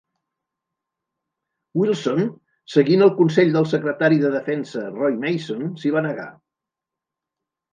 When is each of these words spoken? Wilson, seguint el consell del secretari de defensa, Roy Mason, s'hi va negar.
Wilson, 1.81 2.23
seguint 2.77 3.05
el 3.09 3.13
consell 3.19 3.53
del 3.57 3.67
secretari 3.75 4.17
de 4.27 4.33
defensa, 4.37 4.85
Roy 4.97 5.21
Mason, 5.27 5.69
s'hi 5.83 5.93
va 5.99 6.05
negar. 6.09 6.29